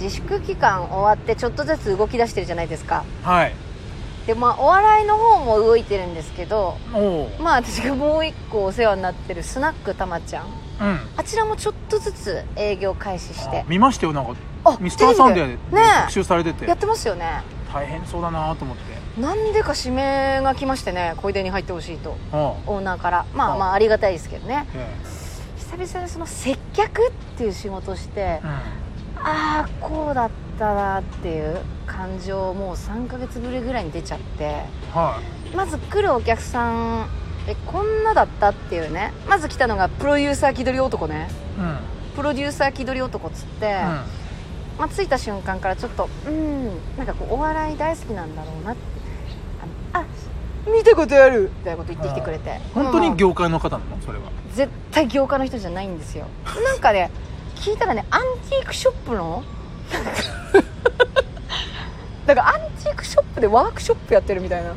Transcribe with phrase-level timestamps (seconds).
[0.00, 3.04] 自粛期間終わってちょっとずつ動き出してるじゃないですか。
[3.22, 3.54] はい。
[4.26, 6.76] でまあお笑いの方も動いてるんですけど
[7.42, 10.46] まあ私がもう一個お世話になってるスナックたまちゃん。
[10.46, 11.00] うん。
[11.16, 13.60] あちらもちょっとずつ営業開始して。
[13.60, 14.34] あ見ましたよなんか。
[14.64, 15.58] あミスターサンデーで
[16.02, 16.66] 特集されてて。
[16.66, 17.42] やってますよね。
[17.72, 19.20] 大変そうだなと思って。
[19.20, 22.16] なんでか指名が来ましてね小出に入ってほしいと。
[22.32, 22.36] あ
[22.66, 23.26] オーナーから。
[23.34, 24.66] まああまあありがたいですけどね。
[24.74, 24.96] え
[25.58, 28.40] 久々にその接客っていう仕事をしてえ
[29.22, 29.68] ああ
[30.00, 34.64] こうだったなっていう感情もう3ヶ月ぶりぐらいに出ちゃって。
[34.94, 35.20] うんは
[35.54, 36.70] まず来るお客さ
[37.02, 37.08] ん
[37.46, 39.12] えこんなだったっていうね。
[39.28, 41.28] まず来たのがプロデューサー気取り男ね。
[41.58, 41.78] いうん。
[42.16, 43.74] プロデューサー気取り男っつって、
[44.78, 48.82] まあ、着いた瞬間からちょっとうんなんかこうお笑い大好きなんだろうなって。
[49.92, 50.04] あ
[50.66, 51.50] 見たことある。
[51.58, 52.60] みたいなこと言ってきてくれて。
[52.72, 54.00] 本当に業界の方なの？
[54.00, 54.24] それは。
[54.54, 56.26] 絶対業界の人じゃないんですよ。
[56.64, 57.10] なんかね
[57.56, 59.42] 聞いたらねアンティークショップの
[62.26, 64.70] だからアンティークショップでワークショップやってるみたいな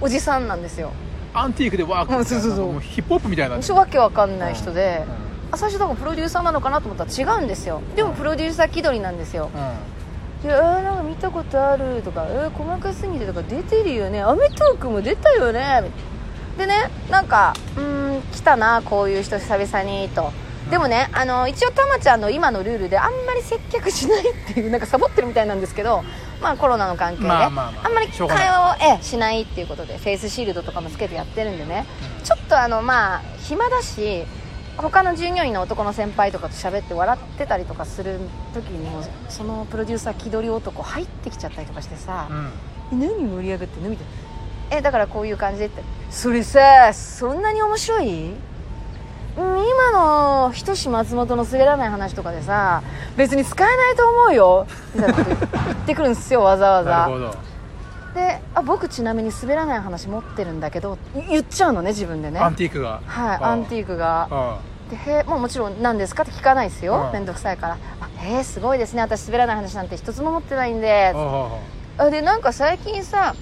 [0.00, 0.90] おじさんなんですよ。
[1.34, 2.80] アンティークでワークうんそうそうそう。
[2.80, 3.56] ヒップホップみたいな。
[3.56, 5.54] わけわかんない人でうん。
[5.54, 7.80] あ最初だからプロデューサーなのかなと思ったら違うんですよ。
[7.94, 9.50] でもプロデューサー気取りなんですよ。
[9.54, 10.42] うん。
[10.42, 15.84] で「えー、なんか見たことある」とか「えー、細かすぎて」とか「出てるよねアメトーークも出たよね」
[16.58, 20.32] でねなんか「うーん来たなこういう人久々に」と。
[20.70, 26.02] でもねあの一応たまちゃんの今のルールであんまり接客しないっていうなんかサボってるみたいなんですけど
[26.40, 31.84] まあコロナの関係で、まあまあまあんまり会話をええしないっていうことでフェイスシールドとかもつけてやってるんでね
[32.24, 34.24] ちょっとあのまあ暇だし
[34.78, 38.18] 他の従業員の男の先輩とかと喋って笑ってたりとかする
[38.54, 42.28] 時にもそのプロデューサー気取り男入ってきちゃったりとかしてさ
[42.90, 44.06] うん「何盛り上がってんの?」みたい
[44.70, 48.36] な「えだからこういう感じで」って「それさそんなに面白い?」うん
[49.36, 52.82] 今の仁志松本の滑らない話とかでさ
[53.16, 56.90] 別に使えないと思うよみたいなこと言ってくるんですよわざわざ。
[56.90, 57.34] なるほど。
[58.14, 62.40] であ僕ちなみに滑らない話持ってるんだけど言っちゃうのね自分でね。
[62.40, 63.00] アンティークが。
[63.06, 64.28] はいあアンティークが。
[64.30, 64.58] あ
[64.90, 67.06] でへもうもちろん何ですかって聞かないですよ。
[67.06, 67.12] うん。
[67.12, 69.00] 面倒くさいから「あへえすごいですね。
[69.00, 71.12] 私滑らない話なんて一つも持ってないんで。
[71.14, 71.18] あ」
[71.98, 73.34] ああでなんか最近さ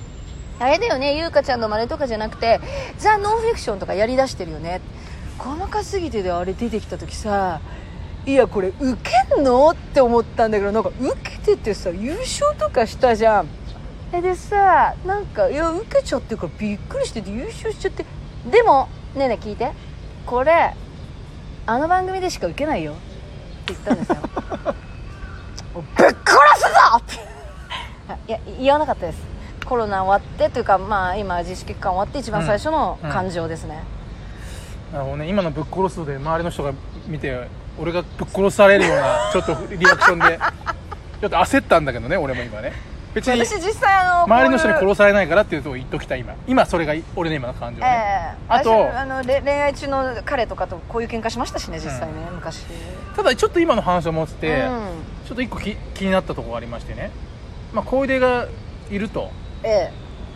[0.58, 2.60] あれだよね優香ちゃんの真似とかじゃなくて
[2.98, 4.80] ザ・ノンフィクションとかやりだしてるよね
[5.42, 7.60] 細かすぎてであれ出てきた時さ
[8.26, 9.70] いやこれウケんの？
[9.70, 13.48] って思ったんだけどなんかウケててさ優勝とかしたじゃん。
[14.12, 18.04] えでさなんかいやウケちゃってるからびっくりしてて優勝しちゃって。
[18.50, 19.72] でもねえねえ聞いて。
[20.26, 20.74] これ
[21.66, 22.92] あの番組でしかウケないよ。
[22.92, 22.94] っ
[23.64, 24.16] て言ったんですよ。
[25.96, 26.14] ぶっ殺
[26.56, 26.98] すぞ！
[26.98, 27.18] って。
[28.08, 29.22] あいや言わなかったです。
[29.64, 33.82] コロナ終わってというかまあ今自粛期間終わって一番最初の感情ですね、
[34.92, 35.28] なるほどね。
[35.28, 36.72] 今のぶっ殺すので周りの人が
[37.06, 40.38] 見て俺がぶっ殺されるような ちょっとリアクションで。
[41.20, 42.72] ちょっと焦ったんだけどね俺も今ね。
[43.12, 46.34] 別に私実際あの周りの人に殺されないからっていうとこ言っときたい今。
[46.46, 47.90] 今それが俺の今の感情ええ。
[47.90, 52.64] ね、あと私あのれ恋愛中の彼とかとこういう喧嘩しましたしね実際ね、昔。
[53.14, 54.80] ただちょっと今の話を持ってて、うん。
[55.26, 57.10] ちょっと一個き気になったところがありましてね。
[57.74, 58.46] まあ小出が
[58.90, 59.30] いると。
[59.62, 59.90] え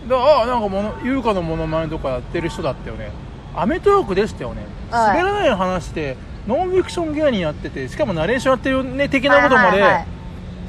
[0.06, 3.10] でああなんかもの優香のモノマネとかやってる人だったよね
[3.56, 5.16] アメトーークでしたよね、はい。
[5.18, 6.16] 滑らない話で
[6.46, 10.04] ノンフィクション芸人やっててしかもナレーションやってるよね的えなことまで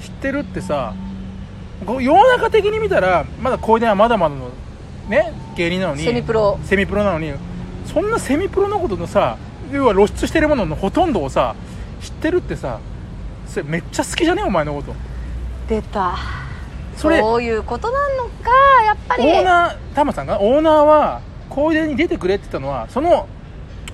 [0.02, 0.94] 知ってるってさ
[1.86, 4.50] 世の中的に見たらまだ小出はまだまだの
[5.10, 6.60] ね芸人なのにセミプロ。
[6.64, 7.34] セミプロなのに
[7.86, 9.38] そんなセミプロのことのさ
[9.72, 11.56] 要は露出してるもののほとんどをさ
[12.02, 12.80] 知ってるってさ
[13.48, 14.44] それめっちゃ好きじゃね？
[14.44, 14.94] お前のこと。
[15.68, 16.18] 出た。
[16.96, 18.52] それそういうことなのか
[18.86, 19.24] やっぱり。
[19.24, 20.42] オーナータマさんが？
[20.42, 23.28] オーナーは小出に出てくれって言ったのはその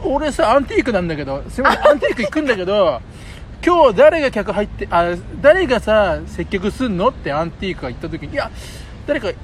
[0.03, 3.01] 俺さアンティークなんだけどすいませんアンティーク行くんだけど
[3.63, 8.49] 今日誰が客入ってあ誰がさ接客すんのってアンティークが言った時にいや
[9.05, 9.35] 誰かい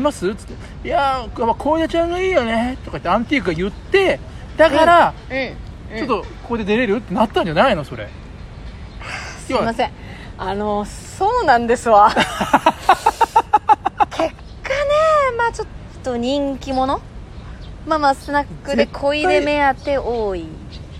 [0.00, 0.28] ます？
[0.30, 0.88] っつって。
[0.88, 2.78] いやーまあ小出ちゃんがいいよね。
[2.82, 4.18] とか言ってアンティークが言って
[4.56, 5.40] だから、うん、う
[5.96, 7.84] んちょっとここで出れるってなったんじゃないの？
[7.84, 8.08] それ。
[9.46, 9.90] すいません。
[10.38, 12.10] あのそうなんですわ。
[12.16, 12.24] 結果
[14.24, 14.32] ね
[15.36, 15.66] まあちょっ
[16.02, 17.00] と人気者
[17.86, 20.46] まあまあスナックで恋で目当て多い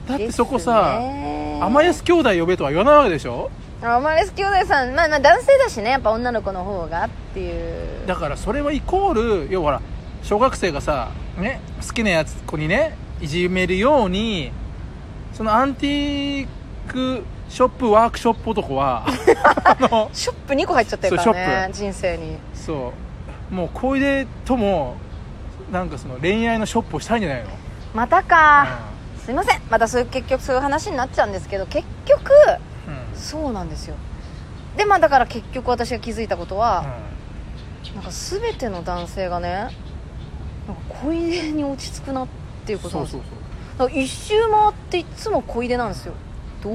[0.08, 3.50] だってそこさですね甘安兄弟呼べとは言わないわけでしょ？
[3.84, 8.06] アマレス兄弟さんまあまあ男性だしねやっぱ女の子の方がっていう。
[8.06, 9.82] だからそれはイコール要はほら
[10.22, 14.52] 小学生がさ、ね、好きなやつ子にねいじめるように
[15.32, 16.48] そのアンティー
[16.88, 19.04] クショップワークショップ男は
[19.64, 21.32] あのショップ2個入っちゃってるから
[21.68, 22.36] ね人生に。
[22.54, 22.92] そ
[23.50, 23.54] う。
[23.54, 24.94] もう小出とも
[25.72, 27.48] なんかその恋愛のショップをしたいんじゃないの、
[27.94, 28.66] またか、
[29.24, 29.60] すいません。
[29.70, 32.30] またそういう結局そういう話になっちゃうんですけど結局
[32.86, 32.94] うん。
[32.94, 33.94] うんそうなんですよ。
[34.76, 36.84] でまあだから結局私が気づいたことうは、
[37.92, 37.94] ん。
[37.94, 39.76] なんか全ての男性がねなんか
[40.88, 42.28] 小出に落ち着くなっ
[42.66, 43.22] ていうことなんですよ。
[43.22, 43.88] そうそうそう。
[43.88, 46.14] だから一周回っていつも小出なんですよ。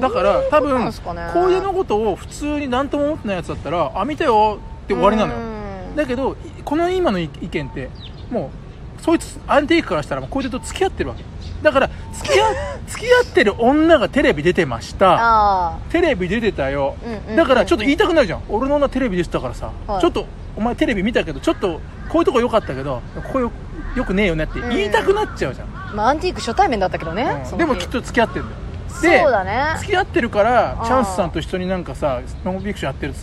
[0.00, 1.30] だから多分ですかね。
[1.32, 5.38] 小出のことを普通に何とも思ってないやつだったらあ見たよって終わりなのよ。
[5.38, 5.96] うん。
[5.96, 7.90] だけどいこの今の意見って
[8.30, 8.67] もう
[9.00, 11.24] そいつアンティークからしたらもう小出と付き合ってるわけ。
[11.62, 12.44] だから付き合
[12.86, 15.16] 付き合ってる女がテレビ出てました。
[15.18, 18.42] あテレビ出てたよ、うんうんだからちょっと言いたくなるじゃん。
[18.48, 20.00] 俺の女テレビ出てたからさ、はい。
[20.00, 23.50] ちょっとお前テレビ見たけどちょっとこういうとこ良かったけどここよ
[23.96, 27.58] よくねえよねって言いたくなっちゃうじゃん、あまあアンティーク初対面だったけどね、うん。
[27.58, 28.68] でもきっと付き合ってるんだよ。
[28.88, 29.74] そうだね。
[29.78, 33.14] 付き合ってるからチャンスさんと一緒になんかさノンフィクションやってるっ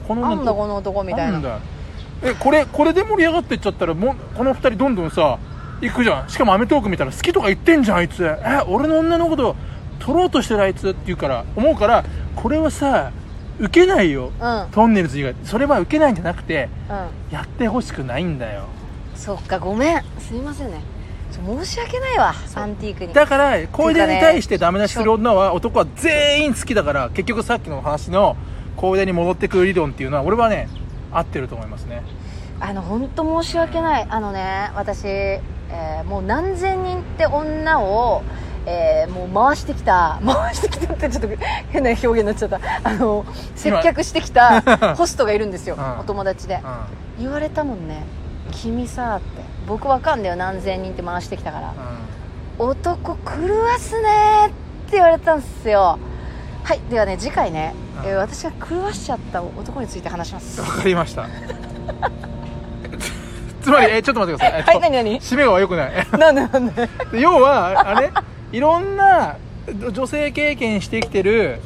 [0.00, 1.38] この女この男みたいな。
[1.38, 1.58] んなだ
[2.24, 5.38] えこれこれで盛り上がってっちゃったらもうこの二人どんどんさ
[5.80, 6.28] 行くじゃん。
[6.28, 8.24] しかも『アメトーーク』見たら好きとか言ってんじゃんあいつ。
[8.24, 9.54] え俺の女のこと
[9.98, 12.04] 取ろうとしてるあいつって言うから思うから
[12.36, 13.12] これはさ
[13.58, 14.32] 受けないよ。
[14.40, 14.60] うん。
[14.62, 15.34] うんトンネルズ以外。
[15.44, 16.68] それは受けないんじゃなくて
[17.30, 18.64] やってほしくないんだよ。
[19.14, 20.02] そっかごめん。
[20.18, 20.80] すいませんね。
[21.30, 23.12] ちょ申し訳ないわアンティークに。
[23.12, 28.36] だから小出に対してダメ出しする女は男は全員好きだから結局さっきの話の
[28.76, 30.68] 小出に戻ってくる理論っていうのは俺はね
[31.14, 32.02] 合ってると思いますね。
[32.60, 34.06] あの本当申し訳ない。
[34.08, 38.22] あのね私、えーもう何千人って女を、
[38.66, 40.20] えーもう回してきた。
[40.24, 41.28] 回してきたってちょっと
[41.70, 42.60] 変な表現になっちゃった。
[42.84, 43.24] あの
[43.54, 44.60] 接客してきた
[44.96, 45.98] ホストがいるんですよ、 うん。
[46.00, 46.60] お友達で。
[47.18, 47.22] うん。
[47.24, 48.04] 言われたもんね
[48.52, 49.42] 「君さ」って。
[49.66, 50.36] 僕わかんだよ。
[50.36, 51.72] 何千人って回してきたから
[52.58, 53.30] 「男狂
[53.60, 54.08] わすね」
[54.48, 54.48] っ
[54.90, 55.98] て言われたんですよ。
[56.62, 56.80] はい。
[56.90, 60.60] ではね次回ね、うんえー私が狂わしちゃった男について話します。
[60.60, 61.26] わかりました。
[63.62, 64.58] つまりえちょっと待ってください。
[64.58, 65.20] えっとはい何何？
[65.20, 66.06] 締めが良くない。
[66.18, 66.88] なんでなんで？
[67.12, 68.10] で 要はあれ？
[68.52, 69.36] いろんな
[69.92, 71.60] 女性経験してきてる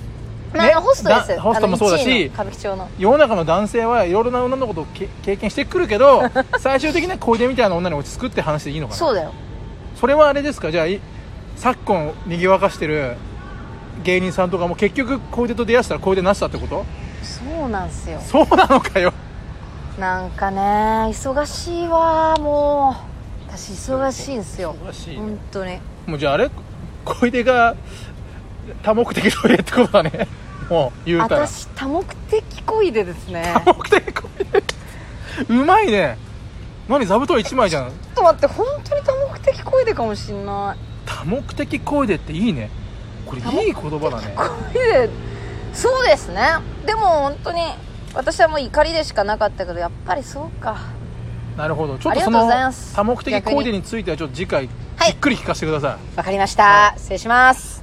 [0.54, 1.28] まああのホストです。
[1.36, 2.88] だホストもそうだあの1位しの歌舞伎町の。
[2.98, 6.22] 世の中の男性はいろいろな女のことをけ経験してくるけど
[6.60, 8.96] 最終的には小出みたいな女に落ち着くって話でいいのかな？
[8.96, 9.32] そうだよ。
[10.00, 10.70] それはあれですか？
[10.70, 11.00] じゃあい
[11.56, 13.16] 昨今にぎわかしてる
[14.02, 16.84] 芸人さんとかも結局小出と出会ったら小出なしだってこと？
[17.22, 18.20] そうなんすよ。
[18.20, 19.12] そうなのかよ。
[19.98, 22.96] なんかね忙しいわも
[23.48, 23.52] う。
[23.52, 24.74] 私忙しいんすよ。
[24.84, 25.78] 忙しい本当に。
[26.06, 26.50] もうじゃああれ？
[27.04, 27.74] 小出が
[28.82, 30.28] 多目的トイレってことだね。
[30.70, 31.46] もう言うたら。
[31.46, 33.52] 私多目的恋でですね。
[33.64, 34.62] 多目的トイレ
[35.48, 36.18] うまいね。
[36.88, 37.88] 何座布団1枚じゃん。
[37.88, 40.78] ちょっと待って本当に多目的恋でかもしんない。
[41.06, 42.70] 多目的恋でっていいね
[43.28, 44.34] これいい言葉だね。
[44.72, 45.10] 恋で
[45.74, 46.42] そうですね。
[46.86, 47.60] でも本当に
[48.14, 50.78] 私はもう怒りでしかなかったけどやっぱりそうか。
[51.56, 51.98] なるほど。
[51.98, 52.48] ちょっとその
[52.94, 55.12] 多目的恋でについてはちょっと次回じはい。
[55.12, 56.16] っくり聞かせてください。
[56.16, 56.94] わかりました。
[56.96, 57.77] 失礼します